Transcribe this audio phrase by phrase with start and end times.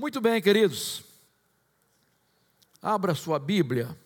[0.00, 1.02] Muito bem, queridos.
[2.80, 3.98] Abra sua Bíblia,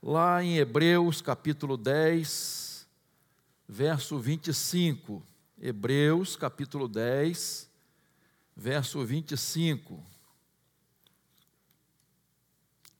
[0.00, 2.86] lá em Hebreus capítulo 10,
[3.68, 5.20] verso 25.
[5.60, 7.68] Hebreus capítulo 10,
[8.56, 10.06] verso 25.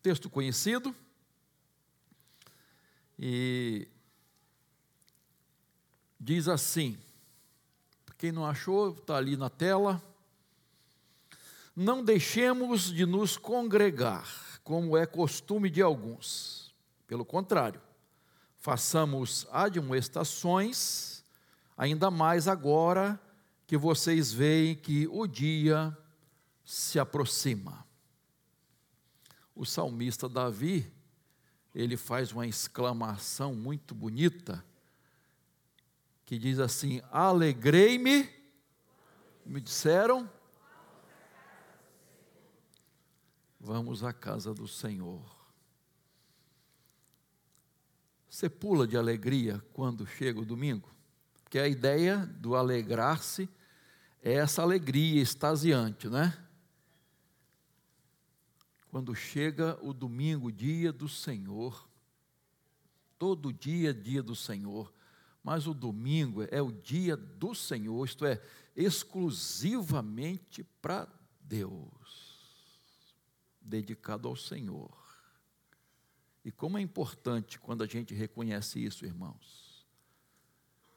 [0.03, 0.93] Texto conhecido.
[3.17, 3.87] E
[6.19, 6.99] diz assim:
[8.19, 10.03] quem não achou, está ali na tela.
[11.81, 14.29] Não deixemos de nos congregar,
[14.65, 16.75] como é costume de alguns.
[17.07, 17.81] Pelo contrário,
[18.57, 21.23] façamos admoestações,
[21.77, 23.17] ainda mais agora
[23.65, 25.97] que vocês veem que o dia
[26.65, 27.87] se aproxima.
[29.55, 30.93] O salmista Davi,
[31.73, 34.65] ele faz uma exclamação muito bonita,
[36.27, 38.29] que diz assim: Alegrei-me,
[39.47, 40.29] me disseram,
[43.69, 45.23] vamos à casa do Senhor.
[48.27, 50.89] Você pula de alegria quando chega o domingo?
[51.45, 53.47] Porque a ideia do alegrar-se
[54.23, 56.35] é essa alegria extasiante, né?
[58.91, 61.87] Quando chega o domingo, dia do Senhor,
[63.19, 64.91] todo dia é dia do Senhor,
[65.45, 68.43] mas o domingo é o dia do Senhor, isto é,
[68.75, 71.07] exclusivamente para
[71.43, 72.28] Deus,
[73.69, 74.97] dedicado ao Senhor.
[76.45, 79.87] E como é importante quando a gente reconhece isso, irmãos.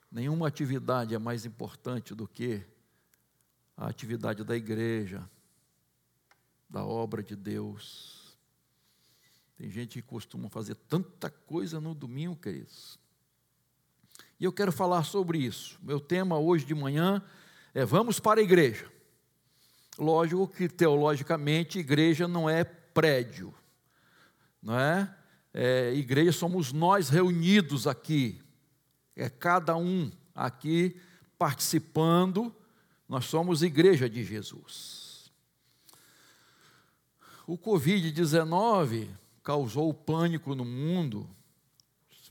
[0.10, 2.64] Nenhuma atividade é mais importante do que
[3.76, 5.30] a atividade da igreja,
[6.70, 8.38] da obra de Deus.
[9.58, 12.98] Tem gente que costuma fazer tanta coisa no domingo, queridos.
[14.40, 15.80] E eu quero falar sobre isso.
[15.82, 17.24] Meu tema hoje de manhã
[17.74, 18.92] é Vamos para a igreja.
[19.98, 23.54] Lógico que teologicamente igreja não é prédio,
[24.62, 25.16] não é?
[25.54, 28.42] é igreja somos nós reunidos aqui,
[29.16, 30.96] é cada um aqui
[31.38, 32.56] participando,
[33.08, 35.32] nós somos igreja de Jesus.
[37.46, 39.10] O Covid-19
[39.44, 41.30] causou pânico no mundo,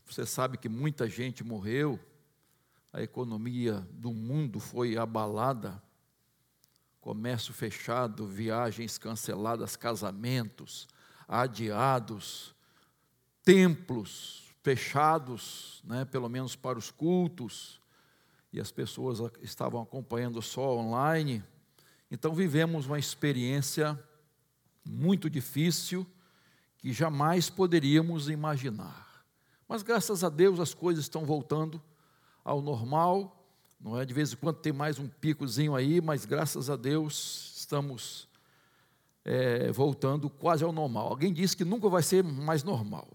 [0.07, 2.01] você sabe que muita gente morreu,
[2.93, 5.83] a economia do mundo foi abalada,
[7.11, 10.87] comércio fechado, viagens canceladas, casamentos
[11.27, 12.55] adiados,
[13.43, 17.81] templos fechados, né, pelo menos para os cultos,
[18.53, 21.43] e as pessoas estavam acompanhando só online.
[22.13, 23.99] Então vivemos uma experiência
[24.85, 26.07] muito difícil
[26.79, 29.25] que jamais poderíamos imaginar.
[29.67, 31.83] Mas graças a Deus as coisas estão voltando
[32.45, 33.40] ao normal,
[33.81, 34.05] não é?
[34.05, 38.29] De vez em quando tem mais um picozinho aí, mas graças a Deus estamos
[39.25, 41.09] é, voltando quase ao normal.
[41.09, 43.09] Alguém disse que nunca vai ser mais normal.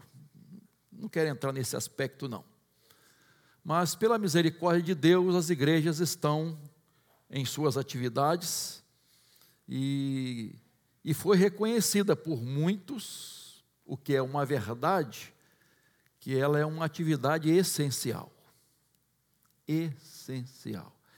[0.92, 2.44] Não quero entrar nesse aspecto, não.
[3.64, 6.58] Mas pela misericórdia de Deus, as igrejas estão
[7.30, 8.84] em suas atividades
[9.68, 10.56] e,
[11.04, 15.34] e foi reconhecida por muitos, o que é uma verdade,
[16.20, 18.32] que ela é uma atividade essencial.
[19.68, 20.15] Essencial.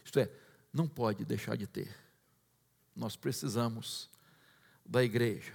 [0.04, 0.32] Isto é,
[0.72, 1.96] não pode deixar de ter.
[2.96, 4.10] Nós precisamos
[4.86, 5.54] da igreja.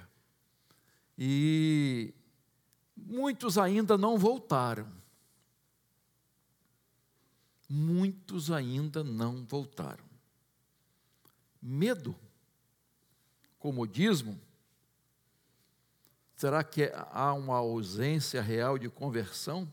[1.19, 2.15] E
[2.97, 4.91] muitos ainda não voltaram.
[7.69, 10.05] Muitos ainda não voltaram.
[11.61, 12.15] Medo,
[13.59, 14.39] comodismo,
[16.43, 19.73] Será que há uma ausência real de conversão?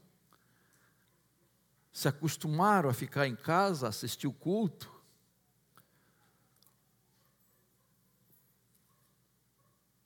[1.92, 4.92] Se acostumaram a ficar em casa, assistir o culto?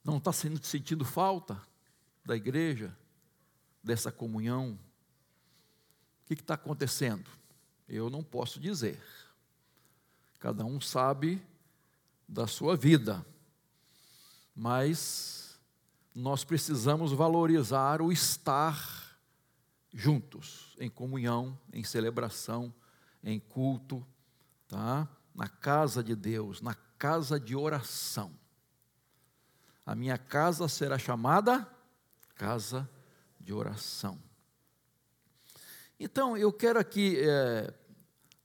[0.03, 1.61] Não está sentindo falta
[2.25, 2.95] da igreja,
[3.81, 4.77] dessa comunhão?
[6.23, 7.29] O que está acontecendo?
[7.87, 9.01] Eu não posso dizer.
[10.39, 11.41] Cada um sabe
[12.27, 13.25] da sua vida.
[14.55, 15.59] Mas
[16.13, 19.02] nós precisamos valorizar o estar
[19.93, 22.73] juntos, em comunhão, em celebração,
[23.23, 24.05] em culto,
[24.67, 25.07] tá?
[25.35, 28.33] na casa de Deus, na casa de oração.
[29.85, 31.67] A minha casa será chamada
[32.35, 32.89] casa
[33.39, 34.21] de oração.
[35.99, 37.73] Então, eu quero aqui, é,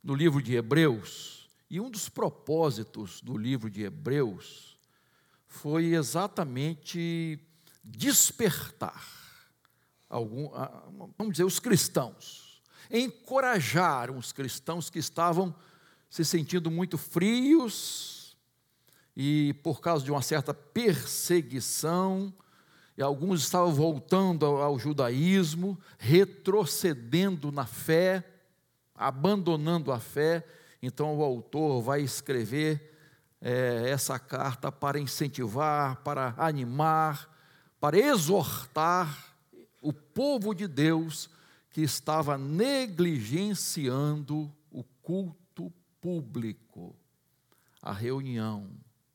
[0.02, 4.78] no livro de Hebreus, e um dos propósitos do livro de Hebreus
[5.46, 7.38] foi exatamente
[7.82, 9.17] despertar
[10.08, 10.50] algum,
[11.16, 15.54] vamos dizer, os cristãos, encorajar os cristãos que estavam
[16.08, 18.36] se sentindo muito frios
[19.16, 22.32] e por causa de uma certa perseguição,
[22.96, 28.24] e alguns estavam voltando ao judaísmo, retrocedendo na fé,
[28.94, 30.44] abandonando a fé.
[30.82, 32.96] Então o autor vai escrever
[33.40, 37.28] é, essa carta para incentivar, para animar,
[37.80, 39.36] para exortar
[39.80, 41.30] o povo de Deus
[41.70, 46.96] que estava negligenciando o culto público,
[47.82, 48.70] a reunião,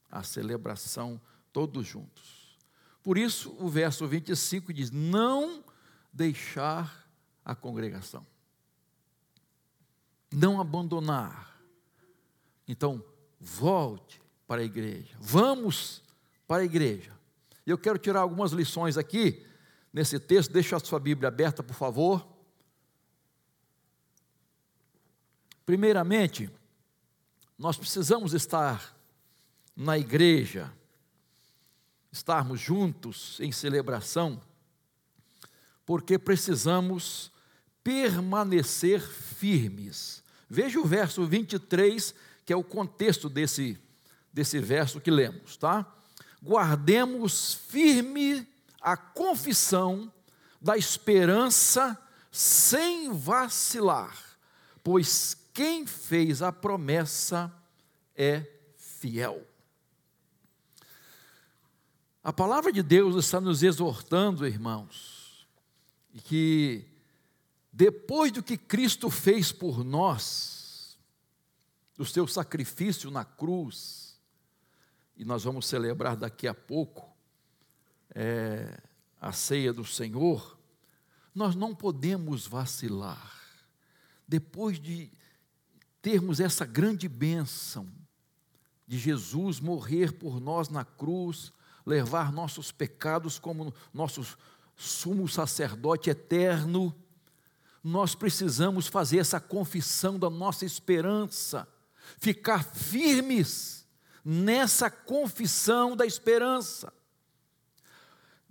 [0.10, 1.20] a celebração,
[1.52, 2.58] todos juntos.
[3.02, 5.64] Por isso, o verso 25 diz: Não
[6.12, 7.08] deixar
[7.44, 8.26] a congregação,
[10.32, 11.52] não abandonar.
[12.68, 13.04] Então,
[13.40, 16.02] volte para a igreja, vamos
[16.48, 17.12] para a igreja.
[17.66, 19.46] Eu quero tirar algumas lições aqui
[19.94, 22.28] nesse texto, deixa a sua Bíblia aberta, por favor.
[25.64, 26.50] Primeiramente,
[27.58, 28.98] nós precisamos estar
[29.76, 30.74] na igreja,
[32.12, 34.42] estarmos juntos em celebração,
[35.86, 37.32] porque precisamos
[37.84, 40.24] permanecer firmes.
[40.50, 43.80] Veja o verso 23, que é o contexto desse,
[44.32, 45.86] desse verso que lemos, tá?
[46.42, 48.48] Guardemos firme
[48.84, 50.12] a confissão
[50.62, 51.98] da esperança
[52.30, 54.38] sem vacilar,
[54.84, 57.54] pois quem fez a promessa
[58.16, 58.46] é
[58.76, 59.48] fiel.
[62.24, 65.48] A palavra de Deus está nos exortando, irmãos,
[66.24, 66.86] que
[67.72, 70.98] depois do que Cristo fez por nós,
[71.96, 74.20] do seu sacrifício na cruz,
[75.16, 77.13] e nós vamos celebrar daqui a pouco,
[78.14, 78.80] é,
[79.20, 80.58] a ceia do Senhor,
[81.34, 83.42] nós não podemos vacilar.
[84.28, 85.12] Depois de
[86.02, 87.88] termos essa grande bênção
[88.88, 91.52] de Jesus morrer por nós na cruz,
[91.86, 94.38] levar nossos pecados como nosso
[94.76, 96.96] sumo sacerdote eterno,
[97.84, 101.68] nós precisamos fazer essa confissão da nossa esperança,
[102.18, 103.86] ficar firmes
[104.24, 106.94] nessa confissão da esperança.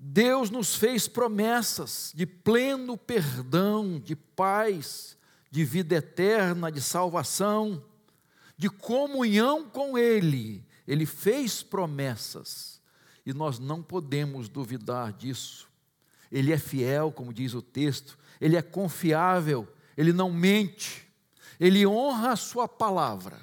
[0.05, 5.17] Deus nos fez promessas de pleno perdão, de paz,
[5.49, 7.85] de vida eterna, de salvação,
[8.57, 10.67] de comunhão com Ele.
[10.89, 12.81] Ele fez promessas
[13.25, 15.69] e nós não podemos duvidar disso.
[16.33, 21.09] Ele é fiel, como diz o texto, ele é confiável, ele não mente,
[21.61, 23.39] ele honra a sua palavra.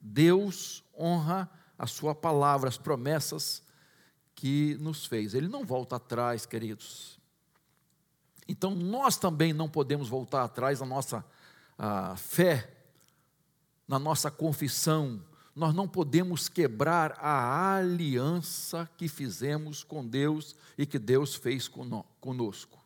[0.00, 1.48] Deus honra
[1.78, 3.62] a sua palavra, as promessas
[4.36, 5.34] que nos fez.
[5.34, 7.18] Ele não volta atrás, queridos.
[8.46, 11.24] Então nós também não podemos voltar atrás na nossa
[12.16, 12.72] fé,
[13.88, 15.20] na nossa confissão.
[15.54, 22.78] Nós não podemos quebrar a aliança que fizemos com Deus e que Deus fez conosco.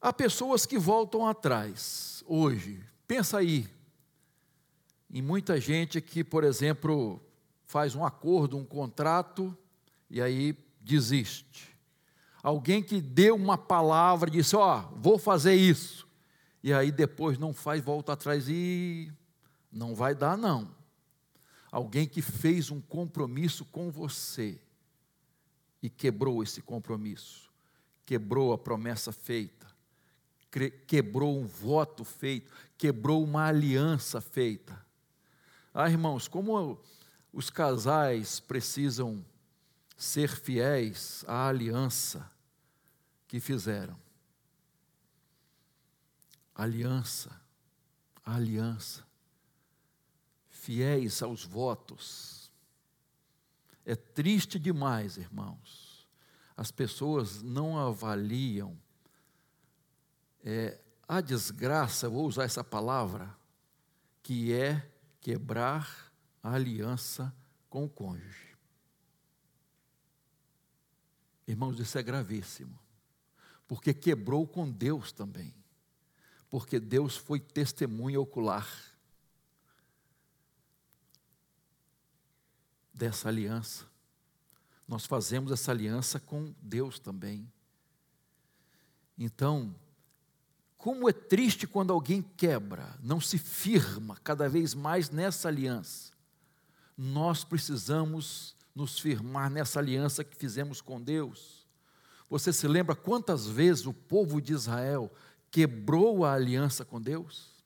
[0.00, 2.82] Há pessoas que voltam atrás hoje.
[3.06, 3.68] Pensa aí,
[5.12, 7.20] em muita gente que, por exemplo,
[7.70, 9.56] faz um acordo, um contrato
[10.10, 11.70] e aí desiste.
[12.42, 16.08] Alguém que deu uma palavra, disse: Ó, oh, vou fazer isso,
[16.64, 19.12] e aí depois não faz, volta atrás e
[19.70, 20.74] não vai dar, não.
[21.70, 24.60] Alguém que fez um compromisso com você
[25.80, 27.52] e quebrou esse compromisso,
[28.04, 29.68] quebrou a promessa feita,
[30.88, 34.84] quebrou um voto feito, quebrou uma aliança feita.
[35.72, 36.80] Ah, irmãos, como
[37.32, 39.24] os casais precisam
[39.96, 42.30] ser fiéis à aliança
[43.28, 43.96] que fizeram.
[46.54, 47.40] Aliança,
[48.24, 49.06] aliança.
[50.48, 52.50] Fiéis aos votos.
[53.84, 56.06] É triste demais, irmãos.
[56.56, 58.76] As pessoas não avaliam
[60.44, 63.34] é, a desgraça, vou usar essa palavra,
[64.22, 64.86] que é
[65.20, 66.09] quebrar
[66.42, 67.34] a aliança
[67.68, 68.56] com o cônjuge.
[71.46, 72.78] Irmãos, isso é gravíssimo,
[73.66, 75.54] porque quebrou com Deus também,
[76.48, 78.68] porque Deus foi testemunha ocular
[82.94, 83.86] dessa aliança.
[84.86, 87.50] Nós fazemos essa aliança com Deus também.
[89.16, 89.74] Então,
[90.76, 96.19] como é triste quando alguém quebra, não se firma cada vez mais nessa aliança
[97.02, 101.66] nós precisamos nos firmar nessa aliança que fizemos com Deus.
[102.28, 105.10] Você se lembra quantas vezes o povo de Israel
[105.50, 107.58] quebrou a aliança com Deus?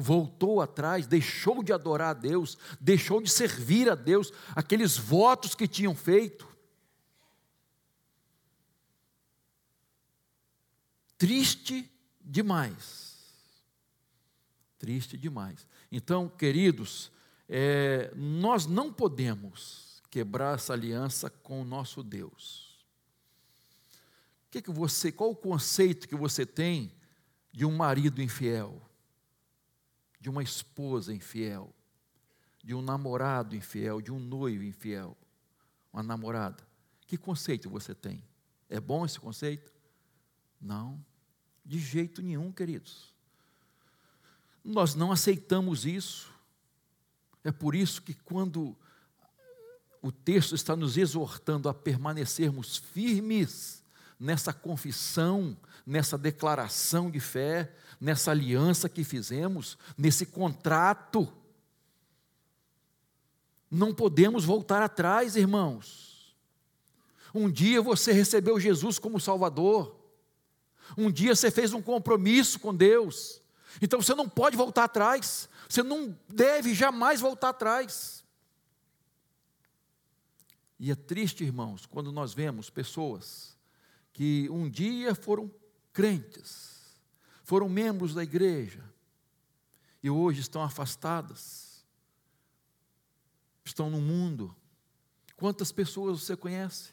[0.00, 5.66] voltou atrás, deixou de adorar a Deus, deixou de servir a Deus, aqueles votos que
[5.66, 6.46] tinham feito.
[11.18, 11.90] Triste
[12.20, 13.18] demais.
[14.78, 15.66] Triste demais.
[15.90, 17.10] Então, queridos,
[17.48, 22.78] é, nós não podemos quebrar essa aliança com o nosso Deus.
[24.50, 26.92] Que que você, qual o conceito que você tem
[27.52, 28.82] de um marido infiel?
[30.20, 31.74] De uma esposa infiel?
[32.62, 34.00] De um namorado infiel?
[34.00, 35.16] De um noivo infiel?
[35.92, 36.66] Uma namorada?
[37.06, 38.22] Que conceito você tem?
[38.68, 39.72] É bom esse conceito?
[40.60, 41.02] Não,
[41.64, 43.14] de jeito nenhum, queridos.
[44.64, 46.32] Nós não aceitamos isso.
[47.44, 48.76] É por isso que quando
[50.02, 53.84] o texto está nos exortando a permanecermos firmes
[54.18, 61.32] nessa confissão, nessa declaração de fé, nessa aliança que fizemos, nesse contrato.
[63.70, 66.36] Não podemos voltar atrás, irmãos.
[67.34, 69.96] Um dia você recebeu Jesus como Salvador.
[70.96, 73.42] Um dia você fez um compromisso com Deus.
[73.80, 75.48] Então você não pode voltar atrás.
[75.68, 78.24] Você não deve jamais voltar atrás.
[80.78, 83.56] E é triste, irmãos, quando nós vemos pessoas
[84.12, 85.52] que um dia foram
[85.92, 86.96] crentes,
[87.44, 88.82] foram membros da igreja
[90.02, 91.84] e hoje estão afastadas,
[93.64, 94.54] estão no mundo.
[95.36, 96.92] Quantas pessoas você conhece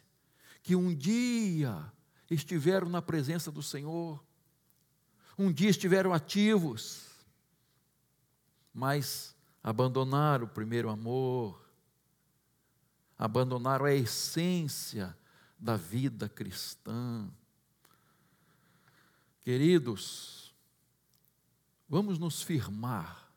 [0.61, 1.91] que um dia
[2.29, 4.23] estiveram na presença do Senhor,
[5.37, 7.14] um dia estiveram ativos,
[8.75, 11.65] mas abandonaram o primeiro amor,
[13.17, 15.17] abandonaram a essência
[15.57, 17.25] da vida cristã.
[19.39, 20.53] Queridos,
[21.87, 23.31] vamos nos firmar,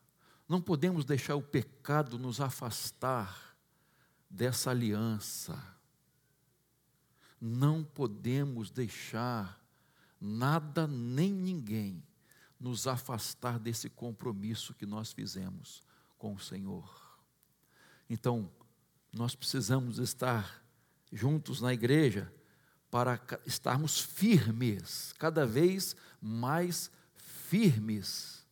[0.45, 3.55] não podemos deixar o pecado nos afastar
[4.29, 5.57] dessa aliança.
[7.39, 9.63] Não podemos deixar
[10.19, 12.03] nada nem ninguém
[12.59, 15.81] nos afastar desse compromisso que nós fizemos
[16.17, 16.89] com o Senhor.
[18.09, 18.51] Então,
[19.13, 20.63] nós precisamos estar
[21.11, 22.31] juntos na igreja
[22.91, 28.45] para estarmos firmes, cada vez mais firmes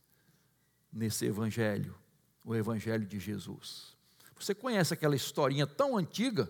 [0.91, 1.95] nesse evangelho,
[2.43, 3.95] o evangelho de Jesus.
[4.39, 6.49] Você conhece aquela historinha tão antiga,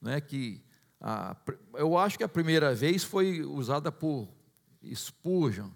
[0.00, 0.62] né, que
[1.00, 1.36] a,
[1.74, 4.28] eu acho que a primeira vez foi usada por
[4.94, 5.70] Spurgeon,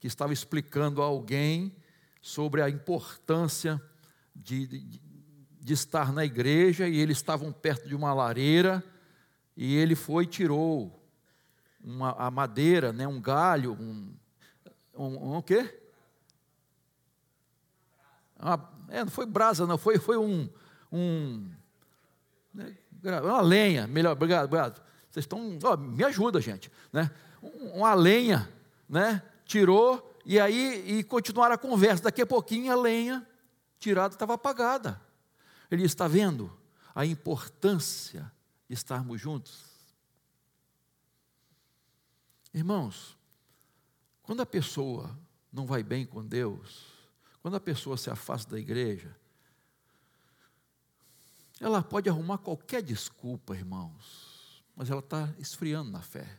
[0.00, 1.74] que estava explicando a alguém
[2.20, 3.80] sobre a importância
[4.34, 5.00] de, de,
[5.60, 8.82] de estar na igreja e eles estavam perto de uma lareira
[9.56, 11.02] e ele foi e tirou
[11.82, 14.14] uma, a madeira, né, um galho, um,
[14.94, 15.80] um, um o quê?
[18.40, 20.48] Uma, é, não foi brasa, não, foi, foi um,
[20.92, 21.50] um
[22.54, 24.82] né, uma lenha, melhor, obrigado, obrigado.
[25.10, 27.10] Vocês estão, ó, me ajuda, gente, né?
[27.40, 28.48] Uma lenha,
[28.88, 29.22] né?
[29.48, 32.04] Tirou e aí e continuaram a conversa.
[32.04, 33.26] Daqui a pouquinho a lenha
[33.80, 35.00] tirada estava apagada.
[35.70, 36.54] Ele está vendo
[36.94, 38.30] a importância
[38.68, 39.64] estarmos juntos.
[42.52, 43.16] Irmãos,
[44.22, 45.18] quando a pessoa
[45.50, 46.84] não vai bem com Deus,
[47.40, 49.16] quando a pessoa se afasta da igreja,
[51.58, 56.38] ela pode arrumar qualquer desculpa, irmãos, mas ela está esfriando na fé.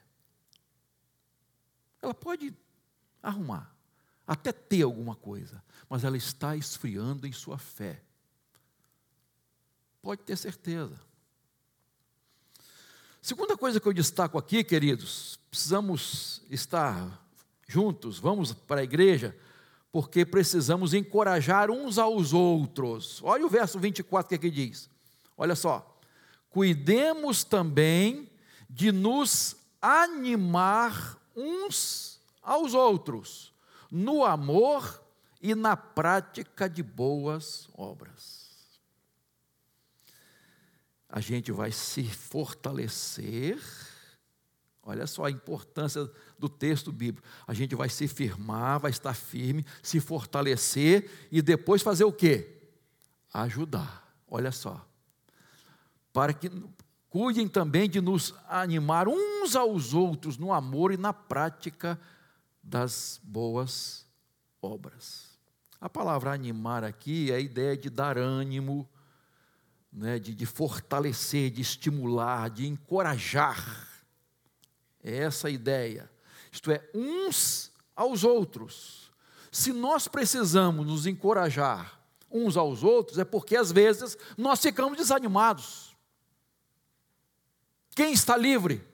[2.03, 2.55] Ela pode
[3.21, 3.75] arrumar,
[4.25, 8.01] até ter alguma coisa, mas ela está esfriando em sua fé.
[10.01, 10.99] Pode ter certeza.
[13.21, 17.21] Segunda coisa que eu destaco aqui, queridos, precisamos estar
[17.67, 19.35] juntos, vamos para a igreja,
[19.91, 23.21] porque precisamos encorajar uns aos outros.
[23.23, 24.89] Olha o verso 24 que aqui diz.
[25.37, 25.99] Olha só.
[26.49, 28.29] Cuidemos também
[28.69, 32.08] de nos animar uns
[32.51, 33.53] aos outros,
[33.91, 35.03] no amor
[35.41, 38.39] e na prática de boas obras
[41.09, 43.59] a gente vai se fortalecer.
[44.83, 47.27] Olha só a importância do texto bíblico.
[47.47, 52.61] A gente vai se firmar, vai estar firme, se fortalecer e depois fazer o quê?
[53.33, 54.07] Ajudar.
[54.27, 54.85] Olha só.
[56.13, 56.51] Para que
[57.09, 61.99] cuidem também de nos animar uns aos outros no amor e na prática
[62.69, 64.05] das boas
[64.61, 65.39] obras.
[65.81, 68.87] A palavra animar aqui é a ideia de dar ânimo,
[69.91, 73.87] né, de, de fortalecer, de estimular, de encorajar.
[75.03, 76.11] É essa a ideia.
[76.51, 79.11] Isto é, uns aos outros.
[79.51, 81.99] se nós precisamos nos encorajar
[82.29, 85.97] uns aos outros, é porque às vezes nós ficamos desanimados.
[87.95, 88.87] Quem está livre?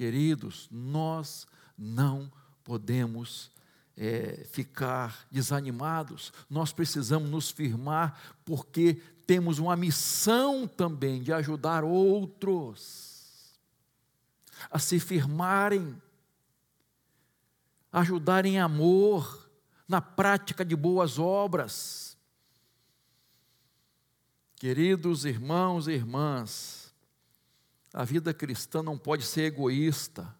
[0.00, 2.32] Queridos, nós não
[2.64, 3.50] podemos
[3.94, 8.94] é, ficar desanimados, nós precisamos nos firmar, porque
[9.26, 13.60] temos uma missão também de ajudar outros
[14.70, 16.00] a se firmarem,
[17.92, 19.50] ajudar em amor,
[19.86, 22.16] na prática de boas obras.
[24.56, 26.79] Queridos irmãos e irmãs,
[27.92, 30.34] a vida cristã não pode ser egoísta,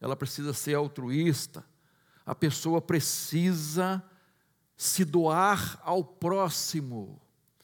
[0.00, 1.64] ela precisa ser altruísta.
[2.24, 4.02] A pessoa precisa
[4.76, 7.20] se doar ao próximo,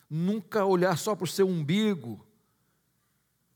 [0.08, 2.24] nunca olhar só para o seu umbigo,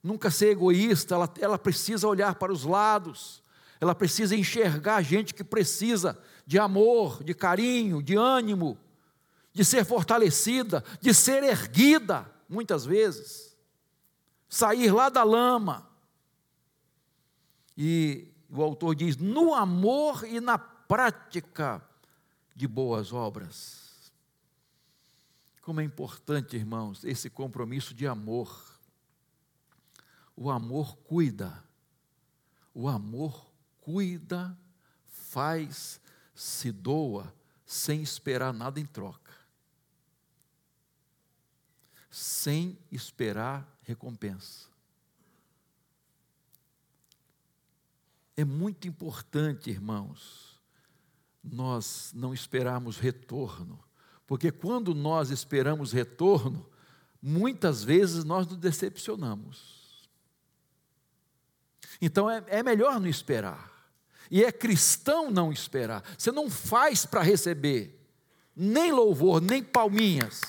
[0.03, 3.43] nunca ser egoísta, ela, ela precisa olhar para os lados,
[3.81, 8.79] ela precisa enxergar gente que precisa de amor, de carinho, de ânimo,
[9.53, 13.52] de ser fortalecida, de ser erguida, muitas vezes,
[14.53, 15.89] sair lá da lama.
[17.75, 21.83] E o autor diz: no amor e na prática
[22.55, 24.13] de boas obras.
[25.63, 28.71] Como é importante, irmãos, esse compromisso de amor.
[30.37, 31.63] O amor cuida,
[32.75, 34.59] o amor cuida,
[35.07, 36.01] faz,
[36.35, 37.33] se doa,
[37.67, 39.22] sem esperar nada em troca,
[42.13, 44.69] sem esperar recompensa.
[48.37, 50.61] É muito importante, irmãos,
[51.43, 53.83] nós não esperarmos retorno,
[54.27, 56.69] porque quando nós esperamos retorno,
[57.21, 60.07] muitas vezes nós nos decepcionamos.
[62.01, 63.91] Então é, é melhor não esperar,
[64.31, 67.99] e é cristão não esperar, você não faz para receber,
[68.55, 70.41] nem louvor, nem palminhas,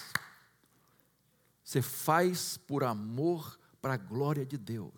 [1.64, 4.92] você faz por amor para a glória de Deus.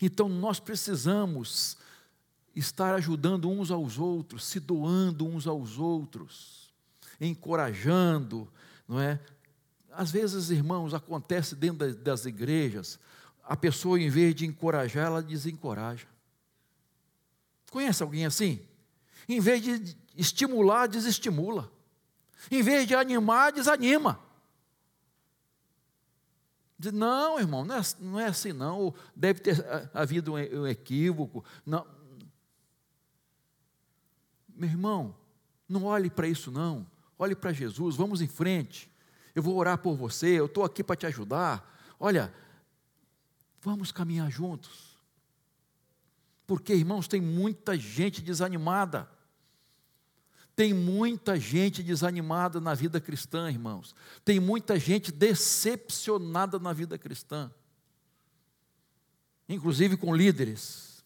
[0.00, 1.76] Então nós precisamos
[2.54, 6.72] estar ajudando uns aos outros, se doando uns aos outros,
[7.20, 8.50] encorajando,
[8.88, 9.20] não é?
[9.90, 12.98] Às vezes, irmãos, acontece dentro das igrejas,
[13.42, 16.06] a pessoa, em vez de encorajar, ela desencoraja.
[17.70, 18.60] Conhece alguém assim?
[19.28, 21.70] Em vez de estimular, desestimula.
[22.50, 24.20] Em vez de animar, desanima.
[26.78, 31.44] Diz, não, irmão, não é, não é assim não, deve ter havido um equívoco.
[31.64, 31.86] Não,
[34.54, 35.14] meu irmão,
[35.68, 36.86] não olhe para isso não.
[37.18, 38.90] Olhe para Jesus, vamos em frente.
[39.34, 41.74] Eu vou orar por você, eu estou aqui para te ajudar.
[41.98, 42.32] Olha,
[43.60, 44.96] vamos caminhar juntos.
[46.46, 49.08] Porque, irmãos, tem muita gente desanimada.
[50.56, 53.94] Tem muita gente desanimada na vida cristã, irmãos.
[54.24, 57.52] Tem muita gente decepcionada na vida cristã.
[59.46, 61.04] Inclusive com líderes.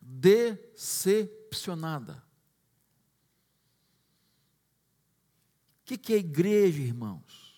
[0.00, 2.24] Decepcionada.
[5.82, 7.52] O que é igreja, irmãos?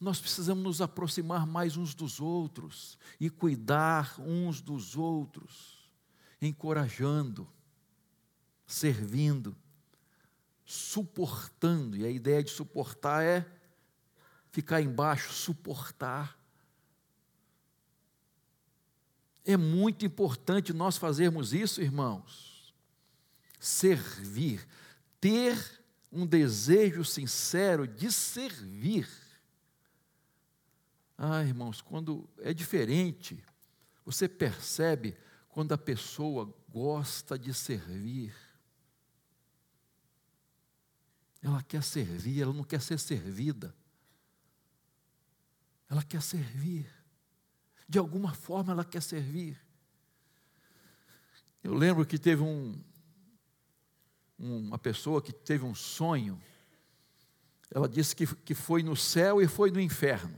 [0.00, 5.88] Nós precisamos nos aproximar mais uns dos outros e cuidar uns dos outros,
[6.40, 7.48] encorajando,
[8.66, 9.56] servindo,
[10.72, 11.98] suportando.
[11.98, 13.46] E a ideia de suportar é
[14.50, 16.38] ficar embaixo, suportar.
[19.44, 22.74] É muito importante nós fazermos isso, irmãos.
[23.60, 24.66] Servir,
[25.20, 25.58] ter
[26.10, 29.06] um desejo sincero de servir.
[31.18, 33.44] Ah, irmãos, quando é diferente,
[34.06, 35.16] você percebe
[35.50, 38.34] quando a pessoa gosta de servir.
[41.42, 43.74] Ela quer servir, ela não quer ser servida.
[45.90, 46.86] Ela quer servir.
[47.88, 49.60] De alguma forma ela quer servir.
[51.62, 52.80] Eu lembro que teve um,
[54.38, 56.40] uma pessoa que teve um sonho,
[57.70, 60.36] ela disse que, que foi no céu e foi no inferno.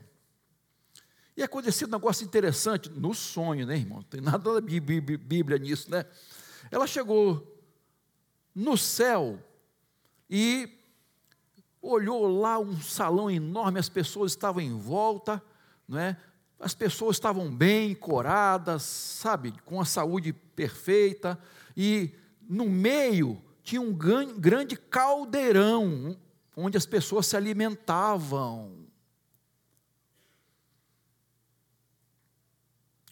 [1.36, 4.02] E aconteceu um negócio interessante no sonho, né, irmão?
[4.02, 6.04] Tem nada da Bíblia nisso, né?
[6.70, 7.62] Ela chegou
[8.54, 9.42] no céu
[10.30, 10.83] e
[11.86, 15.42] olhou lá um salão enorme, as pessoas estavam em volta,
[15.86, 16.16] não é?
[16.58, 21.38] As pessoas estavam bem, coradas, sabe, com a saúde perfeita,
[21.76, 22.14] e
[22.48, 26.16] no meio tinha um grande caldeirão
[26.56, 28.86] onde as pessoas se alimentavam.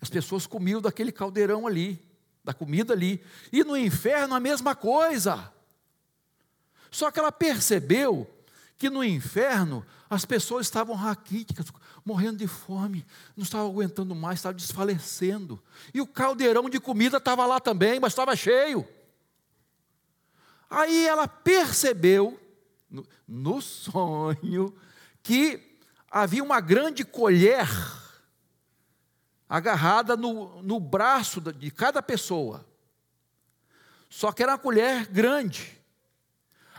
[0.01, 2.01] As pessoas comiam daquele caldeirão ali.
[2.45, 3.23] da comida ali.
[3.53, 5.53] E no inferno a mesma coisa.
[6.91, 8.29] Só que ela percebeu
[8.83, 11.67] que no inferno as pessoas estavam raquíticas,
[12.05, 15.63] morrendo de fome, não estavam aguentando mais, estavam desfalecendo.
[15.95, 18.85] E o caldeirão de comida estava lá também, mas estava cheio.
[20.69, 22.41] Aí ela percebeu,
[22.91, 24.75] no, no sonho,
[25.23, 25.79] que
[26.11, 27.69] havia uma grande colher
[29.49, 32.67] agarrada no, no braço de cada pessoa.
[34.11, 35.81] Só que era uma colher grande.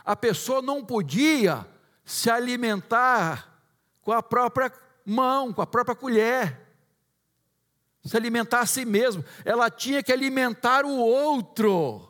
[0.03, 1.65] A pessoa não podia
[2.05, 3.61] se alimentar
[4.01, 4.71] com a própria
[5.05, 6.59] mão, com a própria colher.
[8.05, 9.23] Se alimentar a si mesmo.
[9.45, 12.09] Ela tinha que alimentar o outro.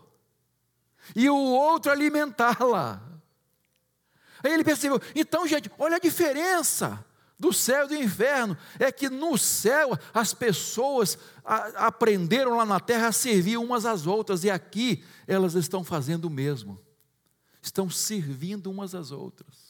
[1.15, 3.01] E o outro alimentá-la.
[4.43, 7.05] Aí ele percebeu, então, gente, olha a diferença
[7.39, 12.79] do céu e do inferno, é que no céu as pessoas a, aprenderam lá na
[12.79, 16.79] terra a servir umas às outras, e aqui elas estão fazendo o mesmo,
[17.61, 19.62] estão servindo umas às outras.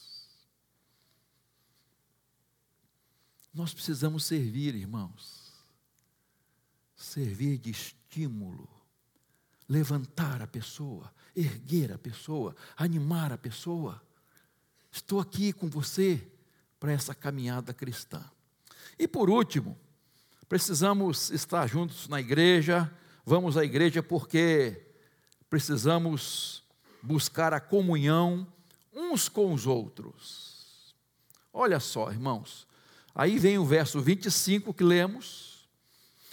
[3.54, 5.52] Nós precisamos servir, irmãos,
[6.96, 8.68] servir de estímulo,
[9.68, 14.02] levantar a pessoa, erguer a pessoa, animar a pessoa.
[14.90, 16.26] Estou aqui com você
[16.80, 18.24] para essa caminhada cristã.
[18.98, 19.78] E por último,
[20.48, 22.92] precisamos estar juntos na igreja,
[23.24, 24.84] vamos à igreja porque
[25.48, 26.64] precisamos
[27.00, 28.52] buscar a comunhão
[28.92, 30.94] uns com os outros.
[31.52, 32.66] Olha só, irmãos,
[33.14, 35.68] aí vem o verso 25 que lemos: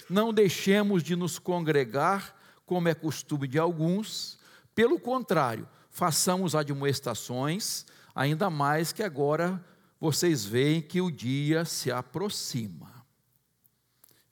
[0.09, 4.39] Não deixemos de nos congregar, como é costume de alguns,
[4.73, 9.63] pelo contrário, façamos admoestações, ainda mais que agora
[9.99, 13.05] vocês veem que o dia se aproxima.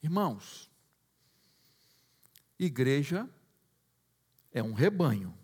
[0.01, 0.69] Irmãos,
[2.57, 3.29] igreja
[4.51, 5.37] é um rebanho.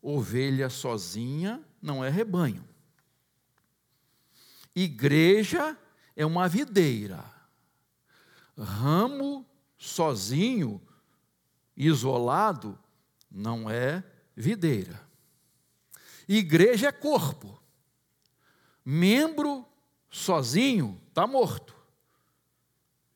[0.00, 2.64] Ovelha sozinha não é rebanho.
[4.74, 5.76] Igreja
[6.18, 7.24] é uma videira.
[8.58, 9.46] Ramo
[9.78, 10.82] sozinho,
[11.76, 12.76] isolado,
[13.30, 14.02] não é
[14.34, 15.00] videira.
[16.28, 17.62] Igreja é corpo.
[18.84, 19.64] Membro
[20.10, 21.72] sozinho está morto.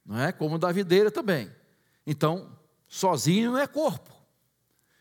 [0.06, 0.30] Não é?
[0.30, 1.52] Como da videira também.
[2.06, 4.14] Então, sozinho não é corpo.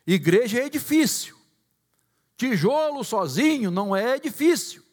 [0.07, 1.37] Igreja é edifício.
[2.35, 4.83] Tijolo sozinho não é edifício.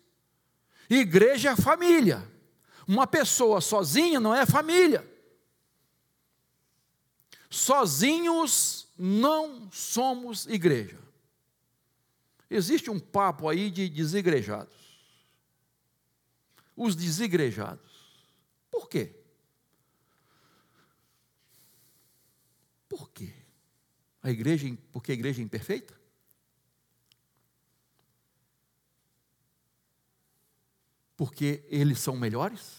[0.91, 2.37] Igreja é família.
[2.89, 5.07] Uma pessoa sozinha não é família.
[7.49, 10.99] Sozinhos não somos igreja.
[12.51, 14.79] Existe um papo aí de desigrejados
[16.79, 17.91] os desigrejados.
[18.71, 19.13] Por quê?
[22.89, 23.35] Por quê?
[24.23, 25.98] A igreja, porque a igreja é imperfeita?
[31.19, 32.79] Porque eles são melhores?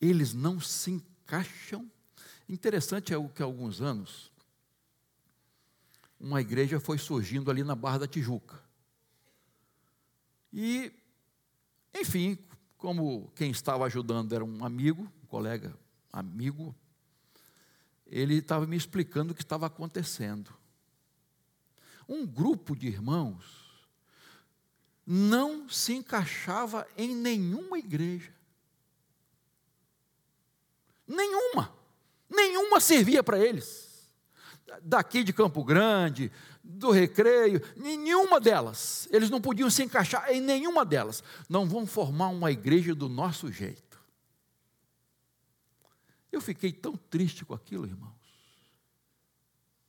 [0.00, 1.90] Eles não se encaixam?
[2.48, 4.30] Interessante é o que há alguns anos
[6.20, 8.60] uma igreja foi surgindo ali na Barra da Tijuca.
[10.52, 10.92] E,
[11.94, 12.36] enfim,
[12.76, 15.78] como quem estava ajudando era um amigo, um colega
[16.12, 16.74] amigo,
[18.04, 20.52] ele estava me explicando o que estava acontecendo.
[22.08, 23.67] Um grupo de irmãos
[25.10, 28.30] não se encaixava em nenhuma igreja.
[31.06, 31.74] Nenhuma.
[32.28, 34.06] Nenhuma servia para eles.
[34.82, 36.30] Daqui de Campo Grande,
[36.62, 39.08] do recreio, nenhuma delas.
[39.10, 41.24] Eles não podiam se encaixar em nenhuma delas.
[41.48, 43.98] Não vão formar uma igreja do nosso jeito.
[46.30, 48.12] Eu fiquei tão triste com aquilo, irmãos.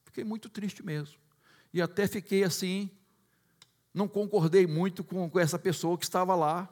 [0.05, 1.19] Fiquei muito triste mesmo.
[1.73, 2.89] E até fiquei assim,
[3.93, 6.69] não concordei muito com, com essa pessoa que estava lá.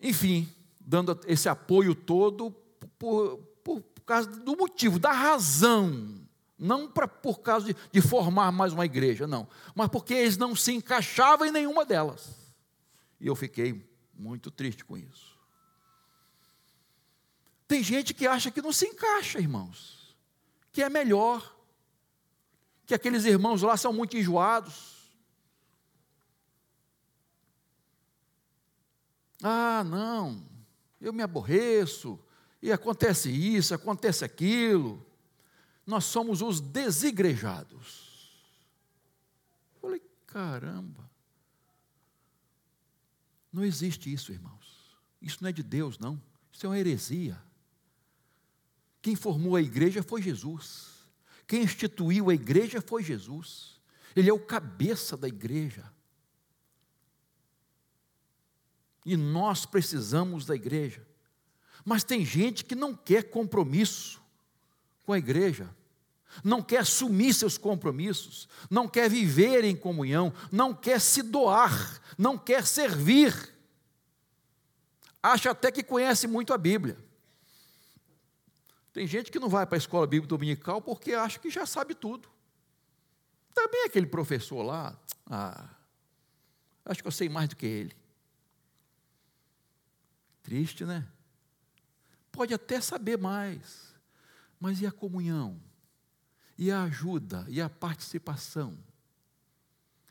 [0.00, 0.48] Enfim,
[0.80, 2.50] dando esse apoio todo
[2.98, 6.22] por, por, por causa do motivo, da razão
[6.62, 9.48] não pra, por causa de, de formar mais uma igreja, não.
[9.74, 12.30] Mas porque eles não se encaixavam em nenhuma delas.
[13.20, 15.36] E eu fiquei muito triste com isso.
[17.66, 20.16] Tem gente que acha que não se encaixa, irmãos.
[20.70, 21.56] Que é melhor.
[22.86, 25.01] Que aqueles irmãos lá são muito enjoados.
[29.42, 30.42] Ah, não.
[31.00, 32.18] Eu me aborreço.
[32.62, 35.04] E acontece isso, acontece aquilo
[35.86, 38.10] nós somos os desigrejados.
[39.80, 41.10] falei, caramba.
[43.52, 44.96] Não existe isso, irmãos.
[45.20, 46.20] Isso não é de Deus, não.
[46.52, 47.40] Isso é uma heresia.
[49.00, 50.90] Quem formou a igreja foi Jesus.
[51.46, 53.80] Quem instituiu a igreja foi Jesus.
[54.14, 55.91] Ele é o cabeça da igreja.
[59.04, 61.06] E nós precisamos da igreja.
[61.84, 64.20] Mas tem gente que não quer compromisso
[65.04, 65.68] com a igreja,
[66.42, 72.38] não quer assumir seus compromissos, não quer viver em comunhão, não quer se doar, não
[72.38, 73.34] quer servir.
[75.22, 76.96] Acha até que conhece muito a Bíblia.
[78.92, 81.94] Tem gente que não vai para a escola bíblica dominical porque acha que já sabe
[81.94, 82.28] tudo.
[83.54, 85.68] Também aquele professor lá, ah,
[86.84, 88.01] acho que eu sei mais do que ele.
[90.42, 91.06] Triste, né?
[92.30, 93.94] Pode até saber mais,
[94.58, 95.60] mas e a comunhão?
[96.58, 97.44] E a ajuda?
[97.48, 98.78] E a participação?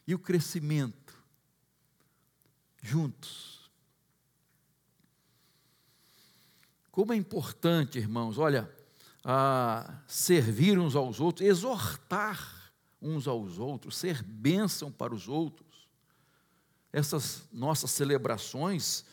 [0.05, 1.17] E o crescimento?
[2.81, 3.69] Juntos.
[6.91, 8.69] Como é importante, irmãos, olha,
[10.07, 15.87] servir uns aos outros, exortar uns aos outros, ser bênção para os outros.
[16.91, 19.05] Essas nossas celebrações,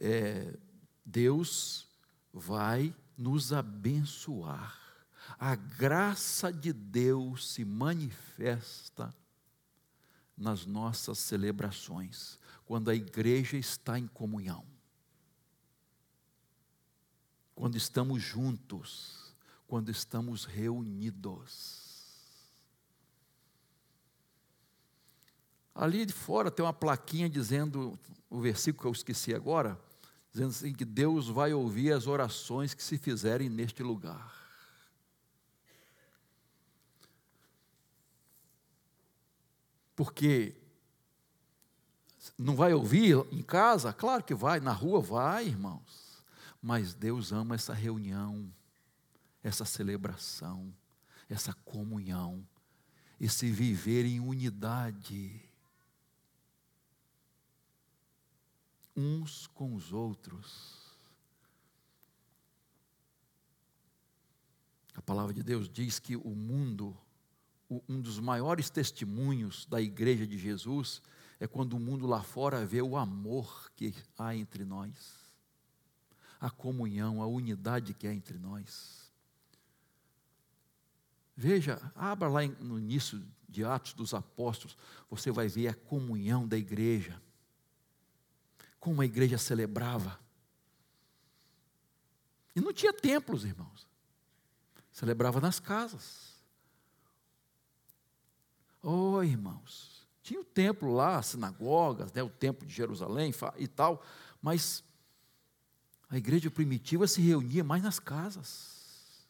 [0.00, 0.56] é,
[1.04, 1.86] Deus
[2.32, 4.78] vai nos abençoar.
[5.38, 9.14] A graça de Deus se manifesta
[10.36, 14.64] nas nossas celebrações, quando a igreja está em comunhão.
[17.54, 19.34] Quando estamos juntos,
[19.68, 21.90] quando estamos reunidos.
[25.74, 27.98] Ali de fora tem uma plaquinha dizendo
[28.30, 29.78] o versículo que eu esqueci agora,
[30.32, 34.38] dizendo assim que Deus vai ouvir as orações que se fizerem neste lugar.
[39.96, 40.56] Porque
[42.38, 43.92] não vai ouvir em casa?
[43.92, 46.22] Claro que vai, na rua vai, irmãos.
[46.62, 48.50] Mas Deus ama essa reunião,
[49.42, 50.72] essa celebração,
[51.28, 52.46] essa comunhão,
[53.20, 55.49] esse viver em unidade.
[59.00, 60.78] Uns com os outros.
[64.94, 66.96] A palavra de Deus diz que o mundo,
[67.88, 71.00] um dos maiores testemunhos da igreja de Jesus,
[71.38, 75.32] é quando o mundo lá fora vê o amor que há entre nós,
[76.38, 79.10] a comunhão, a unidade que há entre nós.
[81.34, 84.76] Veja, abra lá no início de Atos dos Apóstolos,
[85.08, 87.20] você vai ver a comunhão da igreja
[88.80, 90.18] como a igreja celebrava.
[92.56, 93.86] E não tinha templos, irmãos.
[94.90, 96.30] Celebrava nas casas.
[98.82, 104.02] Oh, irmãos, tinha o templo lá, as sinagogas, né, o templo de Jerusalém e tal,
[104.40, 104.82] mas
[106.08, 109.26] a igreja primitiva se reunia mais nas casas.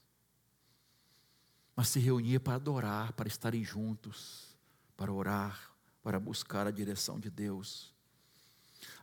[1.74, 4.56] Mas se reunia para adorar, para estarem juntos,
[4.96, 7.92] para orar, para buscar a direção de Deus.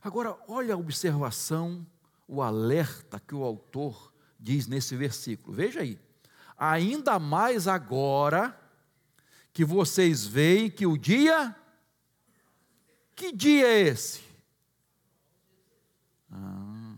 [0.02, 1.86] Agora, olha a observação,
[2.26, 5.54] o alerta que o autor diz nesse versículo.
[5.54, 5.98] Veja aí.
[6.56, 8.58] Ainda mais agora
[9.52, 11.54] que vocês veem que o dia.
[13.14, 14.22] Que dia é esse?
[16.30, 16.96] Ah,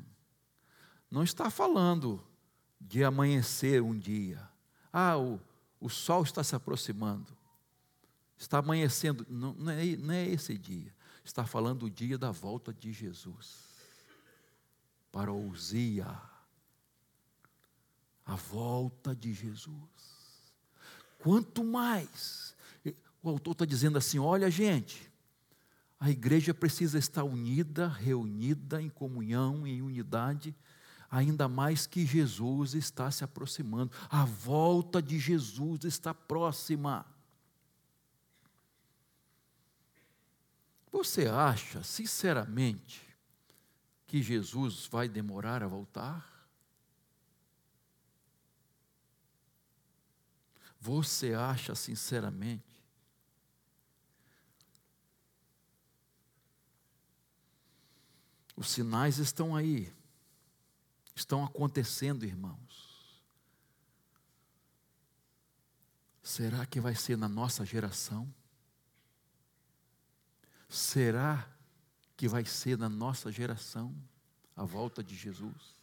[1.11, 2.23] não está falando
[2.81, 4.47] de amanhecer um dia.
[4.93, 5.40] Ah, o,
[5.81, 7.37] o sol está se aproximando.
[8.37, 9.27] Está amanhecendo.
[9.29, 10.93] Não, não, é, não é esse dia
[11.31, 13.71] está falando o dia da volta de Jesus.
[15.12, 16.07] Para ousia,
[18.27, 19.73] a volta de Jesus.
[21.19, 22.55] Quanto mais,
[23.23, 25.11] o autor está dizendo assim: olha, gente,
[25.99, 30.55] a igreja precisa estar unida, reunida em comunhão, em unidade,
[31.11, 33.93] ainda mais que Jesus está se aproximando.
[34.09, 37.07] A volta de Jesus está próxima.
[40.90, 43.07] Você acha, sinceramente,
[44.07, 46.29] que Jesus vai demorar a voltar?
[50.81, 52.70] Você acha, sinceramente,
[58.61, 59.90] Os sinais estão aí,
[61.16, 63.24] estão acontecendo, irmãos.
[66.22, 68.31] Será que vai ser na nossa geração?
[70.70, 71.50] Será
[72.16, 73.92] que vai ser na nossa geração
[74.54, 75.74] a volta de Jesus?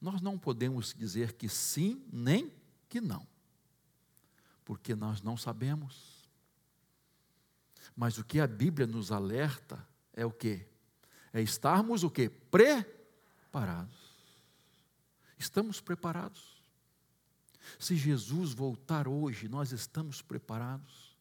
[0.00, 2.52] Nós não podemos dizer que sim, nem
[2.88, 3.26] que não,
[4.64, 6.22] porque nós não sabemos.
[7.96, 10.64] Mas o que a Bíblia nos alerta é o que?
[11.32, 12.28] É estarmos o que?
[12.28, 13.96] Preparados.
[15.36, 16.62] Estamos preparados.
[17.80, 21.11] Se Jesus voltar hoje, nós estamos preparados?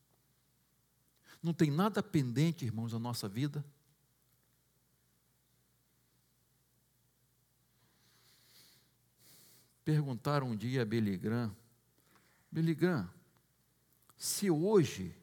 [1.41, 3.65] Não tem nada pendente, irmãos, na nossa vida?
[9.83, 11.55] Perguntaram um dia a Billy Graham,
[14.15, 15.15] se hoje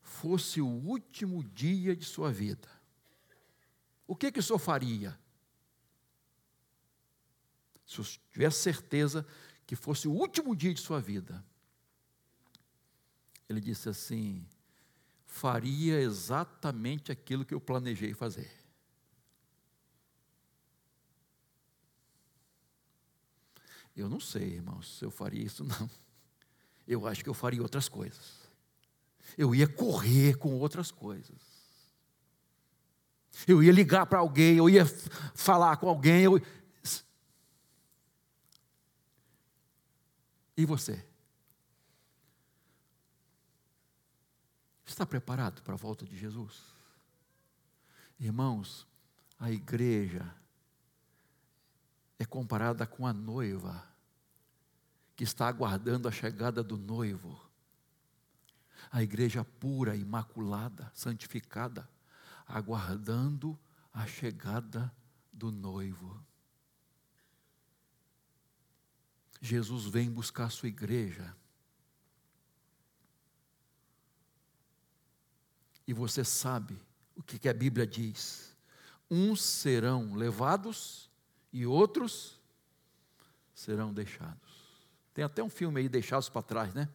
[0.00, 2.68] fosse o último dia de sua vida,
[4.06, 5.18] o que que o senhor faria?
[7.86, 9.26] Se eu tivesse certeza
[9.66, 11.44] que fosse o último dia de sua vida,
[13.48, 14.46] ele disse assim:
[15.36, 18.50] faria exatamente aquilo que eu planejei fazer.
[23.94, 25.90] Eu não sei, irmãos, se eu faria isso, não.
[26.86, 28.46] Eu acho que eu faria outras coisas
[29.36, 31.56] eu ia correr com outras coisas.
[33.46, 34.84] Eu ia ligar para alguém, eu ia
[35.34, 36.22] falar com alguém.
[36.22, 36.40] Eu...
[40.56, 41.04] E você?
[44.86, 46.62] Está preparado para a volta de Jesus?
[48.18, 48.86] Irmãos,
[49.38, 50.34] a igreja
[52.18, 53.84] é comparada com a noiva
[55.14, 57.46] que está aguardando a chegada do noivo
[58.90, 61.88] a igreja pura, imaculada, santificada,
[62.46, 63.58] aguardando
[63.92, 64.92] a chegada
[65.32, 66.24] do noivo.
[69.40, 71.36] Jesus vem buscar a sua igreja.
[75.86, 76.78] E você sabe
[77.14, 78.54] o que, a Bíblia diz:
[79.10, 81.10] uns serão levados
[81.52, 82.40] e outros
[83.54, 84.66] serão deixados.
[85.14, 86.88] Tem até um filme aí, Deixados para Trás, né?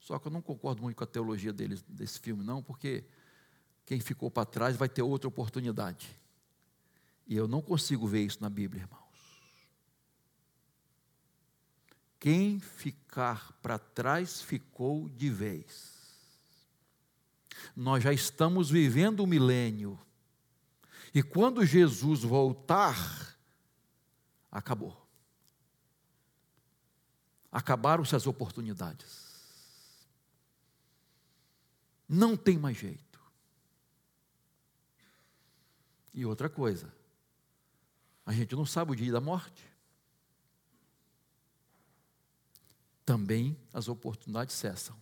[0.00, 3.04] Só que eu não concordo muito com a teologia deles, desse filme, não, porque
[3.84, 6.18] quem ficou para trás vai ter outra oportunidade.
[7.26, 9.08] E eu não consigo ver isso na Bíblia, irmãos.
[12.18, 15.97] Quem ficar para trás ficou de vez.
[17.74, 19.98] Nós já estamos vivendo o milênio.
[21.14, 23.36] E quando Jesus voltar,
[24.50, 25.06] acabou.
[27.50, 29.28] Acabaram-se as oportunidades.
[32.08, 33.20] Não tem mais jeito.
[36.12, 36.92] E outra coisa,
[38.24, 39.64] a gente não sabe o dia da morte.
[43.04, 45.00] Também as oportunidades cessam.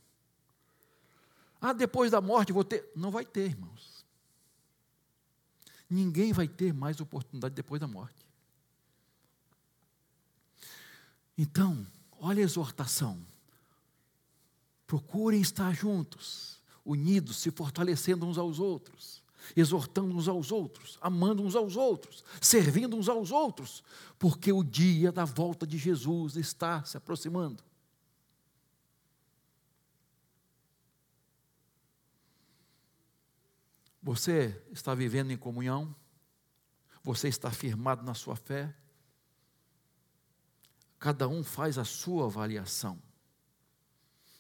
[1.61, 2.91] Ah, depois da morte vou ter.
[2.95, 4.05] Não vai ter, irmãos.
[5.89, 8.27] Ninguém vai ter mais oportunidade depois da morte.
[11.39, 11.87] Então,
[12.19, 13.19] olha a exortação.
[14.87, 19.23] Procurem estar juntos unidos, se fortalecendo uns aos outros,
[19.57, 23.83] exortando uns aos outros, amando uns aos outros, servindo uns aos outros,
[24.19, 27.63] porque o dia da volta de Jesus está se aproximando.
[34.07, 35.93] Você está vivendo em comunhão?
[37.03, 38.73] Você está firmado na sua fé?
[40.97, 43.03] Cada um faz a sua avaliação.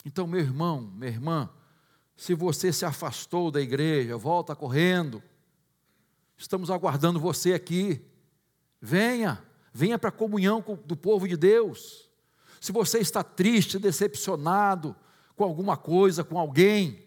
[0.04, 1.50] Então, meu irmão, minha irmã,
[2.16, 5.20] se você se afastou da igreja, volta correndo.
[6.38, 8.00] Estamos aguardando você aqui.
[8.80, 12.08] Venha, venha para a comunhão do povo de Deus.
[12.60, 14.94] Se você está triste, decepcionado
[15.34, 17.04] com alguma coisa, com alguém,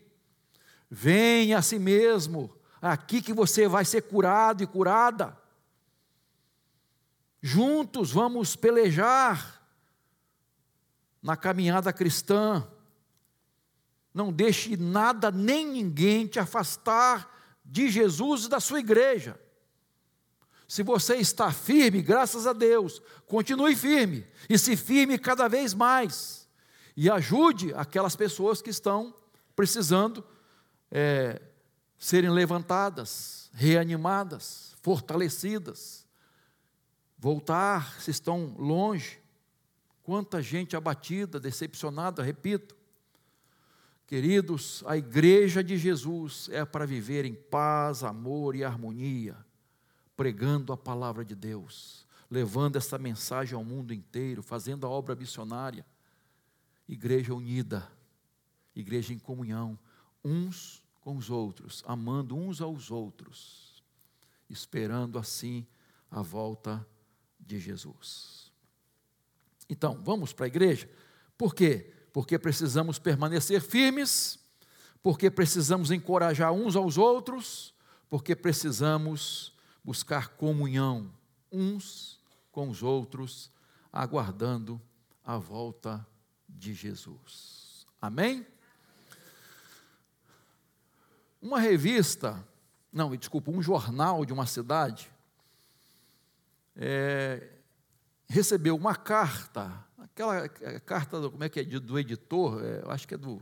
[0.90, 2.54] venha a si mesmo.
[2.82, 5.38] Aqui que você vai ser curado e curada.
[7.42, 9.62] Juntos vamos pelejar
[11.22, 12.68] na caminhada cristã.
[14.14, 19.40] Não deixe nada nem ninguém te afastar de Jesus e da sua igreja.
[20.68, 26.48] Se você está firme, graças a Deus, continue firme e se firme cada vez mais.
[26.96, 29.14] E ajude aquelas pessoas que estão
[29.56, 30.24] precisando
[30.92, 31.42] é,
[31.98, 36.06] serem levantadas, reanimadas, fortalecidas,
[37.18, 39.20] voltar se estão longe.
[40.02, 42.76] Quanta gente abatida, decepcionada, repito.
[44.08, 49.38] Queridos, a igreja de Jesus é para viver em paz, amor e harmonia,
[50.18, 55.86] pregando a palavra de Deus, levando essa mensagem ao mundo inteiro, fazendo a obra missionária.
[56.88, 57.88] Igreja unida,
[58.76, 59.78] igreja em comunhão,
[60.24, 63.84] uns com os outros, amando uns aos outros,
[64.50, 65.66] esperando assim
[66.12, 66.86] a volta
[67.40, 68.52] de Jesus.
[69.70, 70.90] Então, vamos para a igreja?
[71.38, 71.94] Por quê?
[72.12, 74.40] porque precisamos permanecer firmes,
[75.02, 77.74] porque precisamos encorajar uns aos outros,
[78.10, 79.54] porque precisamos
[79.84, 81.12] buscar comunhão
[81.52, 82.20] uns
[82.52, 83.52] com os outros,
[83.92, 84.82] aguardando
[85.24, 86.06] a volta
[86.48, 87.86] de Jesus.
[88.02, 88.46] Amém?
[91.42, 92.46] Uma revista,
[92.92, 95.10] não, desculpa, um jornal de uma cidade,
[96.76, 97.48] é,
[98.28, 103.08] recebeu uma carta, aquela é, carta, do, como é que é, do editor, é, acho
[103.08, 103.42] que é do,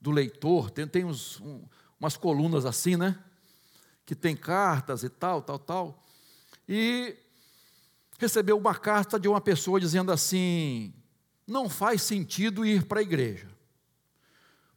[0.00, 1.64] do leitor, tem, tem uns, um,
[1.98, 3.18] umas colunas assim, né?
[4.06, 6.04] Que tem cartas e tal, tal, tal.
[6.68, 7.16] E
[8.18, 10.94] recebeu uma carta de uma pessoa dizendo assim:
[11.46, 13.48] não faz sentido ir para a igreja.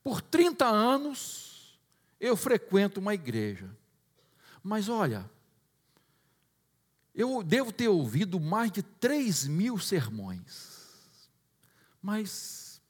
[0.04, 1.47] Por 30 anos
[2.20, 3.70] eu frequento uma igreja.
[4.64, 5.30] Mas olha,
[7.14, 11.30] eu devo ter ouvido mais de 3 mil sermões.
[12.02, 12.82] Mas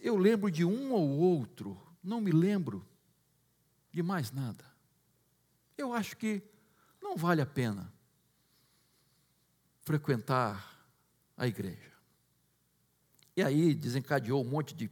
[0.00, 2.86] eu lembro de um ou outro, não me lembro
[3.92, 4.64] de mais nada.
[5.76, 6.42] Eu acho que
[7.00, 7.92] não vale a pena
[9.82, 10.86] frequentar
[11.36, 11.92] a igreja.
[13.36, 14.90] E aí desencadeou um monte de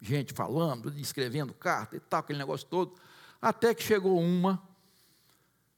[0.00, 2.94] gente falando, escrevendo carta e tal, aquele negócio todo,
[3.40, 4.62] até que chegou uma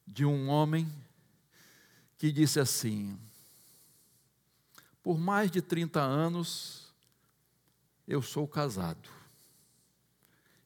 [0.07, 0.91] de um homem
[2.19, 3.19] que disse assim:
[5.03, 6.93] Por mais de 30 anos
[8.07, 9.09] eu sou casado.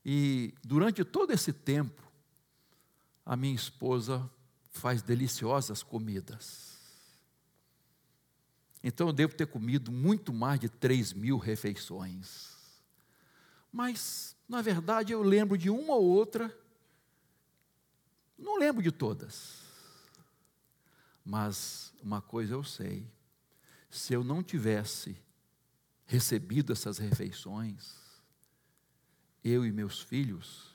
[0.04, 2.02] E durante todo esse tempo,
[3.24, 4.30] a minha esposa
[4.70, 6.76] faz deliciosas comidas.
[8.84, 12.55] Então eu devo ter comido muito mais de 3 mil refeições.
[13.76, 16.50] Mas, na verdade, eu lembro de uma ou outra,
[18.38, 19.60] não lembro de todas.
[21.22, 23.06] Mas uma coisa eu sei:
[23.90, 25.22] se eu não tivesse
[26.06, 27.94] recebido essas refeições,
[29.44, 30.74] eu e meus filhos,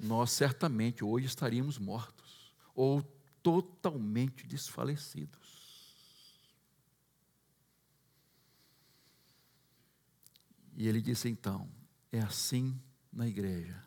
[0.00, 3.02] nós certamente hoje estaríamos mortos, ou
[3.42, 5.84] totalmente desfalecidos.
[10.74, 11.76] E ele disse então:
[12.10, 12.80] é assim
[13.12, 13.82] na igreja.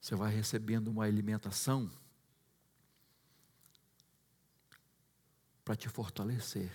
[0.00, 1.90] Você vai recebendo uma alimentação
[5.64, 6.72] para te fortalecer,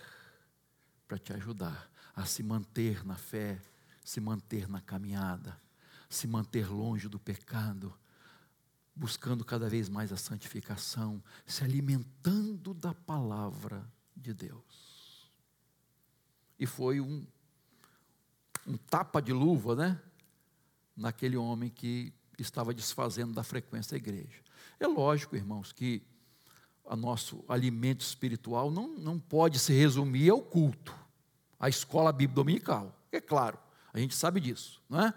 [1.07, 3.61] para te ajudar a se manter na fé,
[4.03, 5.59] se manter na caminhada,
[6.09, 7.93] se manter longe do pecado,
[8.95, 13.86] buscando cada vez mais a santificação, se alimentando da palavra
[14.16, 15.30] de Deus.
[16.57, 17.28] E foi um,
[18.66, 20.01] um tapa de luva, né?
[20.95, 24.39] Naquele homem que estava desfazendo da frequência da igreja.
[24.80, 26.01] É lógico, irmãos, que
[26.84, 30.93] o nosso alimento espiritual não, não pode se resumir ao culto,
[31.59, 32.99] à escola bíblica dominical.
[33.11, 33.57] É claro,
[33.93, 35.13] a gente sabe disso, não é?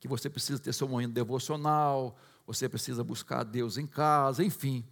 [0.00, 2.16] Que você precisa ter seu momento devocional,
[2.46, 4.84] você precisa buscar a Deus em casa, enfim.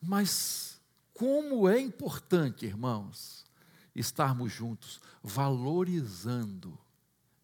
[0.00, 0.80] Mas
[1.12, 3.44] como é importante, irmãos,
[3.94, 6.78] estarmos juntos, valorizando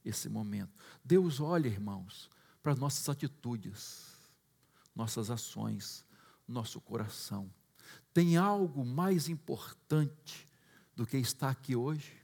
[0.05, 0.73] esse momento.
[1.05, 2.31] Deus olha, irmãos,
[2.63, 4.15] para nossas atitudes,
[4.95, 6.05] nossas ações,
[6.47, 7.51] nosso coração.
[8.13, 10.49] Tem algo mais importante
[10.95, 12.23] do que estar aqui hoje?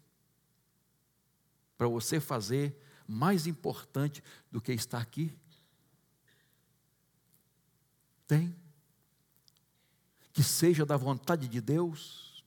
[1.77, 5.37] Para você fazer mais importante do que estar aqui?
[8.27, 8.55] Tem?
[10.33, 12.45] Que seja da vontade de Deus?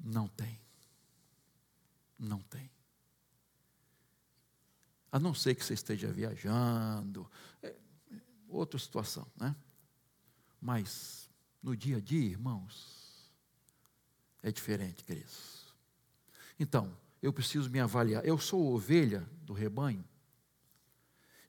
[0.00, 0.63] Não tem.
[2.24, 2.70] Não tem.
[5.12, 7.30] A não ser que você esteja viajando,
[7.62, 7.74] é
[8.48, 9.54] outra situação, né?
[10.60, 11.28] Mas
[11.62, 13.30] no dia a dia, irmãos,
[14.42, 15.72] é diferente, queridos.
[16.58, 18.24] Então, eu preciso me avaliar.
[18.24, 20.04] Eu sou ovelha do rebanho.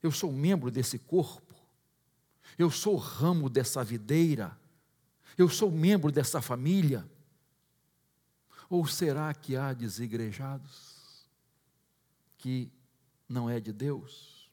[0.02, 1.54] Eu sou membro desse corpo.
[2.56, 4.58] Eu sou ramo dessa videira.
[5.36, 7.08] Eu sou membro dessa família.
[8.68, 11.26] Ou será que há desigrejados
[12.38, 12.70] que
[13.28, 14.50] não é de Deus?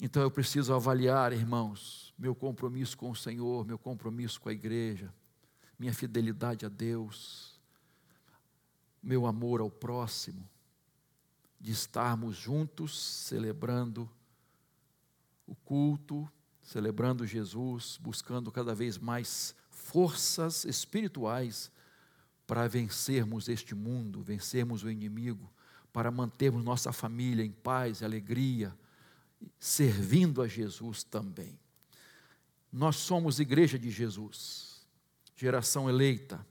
[0.00, 5.12] Então eu preciso avaliar, irmãos, meu compromisso com o Senhor, meu compromisso com a igreja,
[5.78, 7.60] minha fidelidade a Deus,
[9.02, 10.48] meu amor ao próximo
[11.62, 14.10] de estarmos juntos celebrando
[15.46, 16.28] o culto,
[16.60, 21.70] celebrando Jesus, buscando cada vez mais forças espirituais
[22.52, 25.50] para vencermos este mundo, vencermos o inimigo,
[25.90, 28.76] para mantermos nossa família em paz e alegria,
[29.58, 31.58] servindo a Jesus também.
[32.70, 34.86] Nós somos igreja de Jesus,
[35.34, 36.46] geração eleita,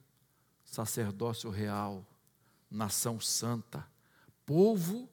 [0.66, 2.04] sacerdócio real,
[2.68, 3.88] nação santa
[4.44, 5.08] povo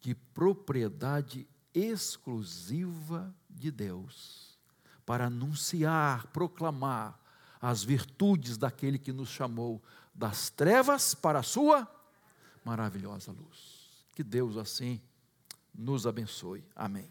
[0.00, 4.58] de propriedade exclusiva de Deus,
[5.04, 7.20] para anunciar, proclamar
[7.60, 9.82] as virtudes daquele que nos chamou
[10.14, 11.88] das trevas para a sua
[12.64, 14.04] maravilhosa luz.
[14.14, 15.00] Que Deus assim
[15.74, 16.64] nos abençoe.
[16.74, 17.10] Amém.